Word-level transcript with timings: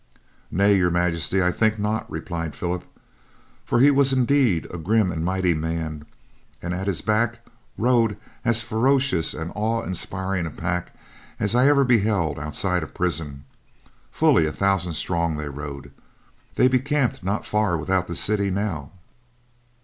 "Nay, 0.49 0.75
Your 0.77 0.89
Majesty, 0.89 1.43
I 1.43 1.51
think 1.51 1.77
not," 1.77 2.09
replied 2.09 2.55
Philip, 2.55 2.83
"for 3.63 3.77
he 3.79 3.91
was 3.91 4.11
indeed 4.11 4.65
a 4.73 4.79
grim 4.79 5.11
and 5.11 5.23
mighty 5.23 5.53
man, 5.53 6.05
and 6.59 6.73
at 6.73 6.87
his 6.87 7.01
back 7.03 7.45
rode 7.77 8.17
as 8.43 8.63
ferocious 8.63 9.35
and 9.35 9.51
awe 9.53 9.83
inspiring 9.83 10.47
a 10.47 10.49
pack 10.49 10.95
as 11.39 11.55
ever 11.55 11.81
I 11.83 11.85
beheld 11.85 12.39
outside 12.39 12.81
a 12.81 12.87
prison; 12.87 13.43
fully 14.09 14.47
a 14.47 14.51
thousand 14.51 14.95
strong 14.95 15.37
they 15.37 15.49
rode. 15.49 15.91
They 16.55 16.67
be 16.67 16.79
camped 16.79 17.23
not 17.23 17.45
far 17.45 17.77
without 17.77 18.07
the 18.07 18.15
city 18.15 18.49
now." 18.49 18.91